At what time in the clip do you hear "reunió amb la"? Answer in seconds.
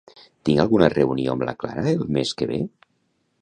0.93-1.55